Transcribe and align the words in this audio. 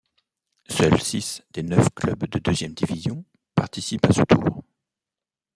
Seuls 0.67 0.99
six 0.99 1.43
des 1.53 1.61
neuf 1.61 1.89
clubs 1.93 2.25
de 2.27 2.39
deuxième 2.39 2.73
division 2.73 3.23
participent 3.53 4.07
à 4.07 4.13
ce 4.13 4.23
tour. 4.23 4.63